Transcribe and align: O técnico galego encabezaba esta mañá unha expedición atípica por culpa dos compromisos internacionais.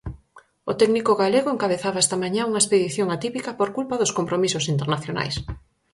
O 0.71 0.73
técnico 0.81 1.11
galego 1.21 1.49
encabezaba 1.51 2.03
esta 2.05 2.21
mañá 2.23 2.41
unha 2.49 2.61
expedición 2.63 3.07
atípica 3.15 3.51
por 3.59 3.69
culpa 3.77 3.99
dos 4.01 4.15
compromisos 4.17 4.65
internacionais. 4.73 5.35